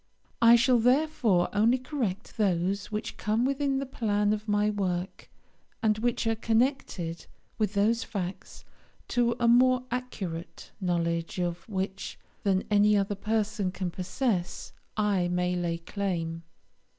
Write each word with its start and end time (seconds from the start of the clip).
I 0.41 0.55
shall 0.55 0.79
therefore 0.79 1.47
only 1.53 1.77
correct 1.77 2.35
those 2.37 2.91
which 2.91 3.17
come 3.17 3.45
within 3.45 3.77
the 3.77 3.85
plan 3.85 4.33
of 4.33 4.47
my 4.47 4.71
work, 4.71 5.29
and 5.83 5.99
which 5.99 6.25
are 6.25 6.33
connected 6.33 7.27
with 7.59 7.75
those 7.75 8.03
facts, 8.03 8.65
to 9.09 9.35
a 9.39 9.47
more 9.47 9.83
accurate 9.91 10.71
knowledge 10.81 11.37
of 11.37 11.69
which 11.69 12.17
than 12.41 12.63
any 12.71 12.97
other 12.97 13.13
person 13.13 13.69
can 13.71 13.91
possess 13.91 14.73
I 14.97 15.27
may 15.27 15.55
lay 15.55 15.77
claim. 15.77 16.41